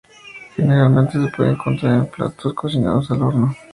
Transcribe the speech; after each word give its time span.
Generalmente 0.55 1.21
se 1.23 1.29
puede 1.37 1.51
encontrar 1.51 1.91
en 1.93 1.99
los 1.99 2.09
platos 2.09 2.53
cocinados 2.55 3.11
al 3.11 3.21
horno. 3.21 3.55